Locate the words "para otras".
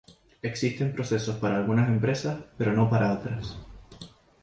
2.89-3.55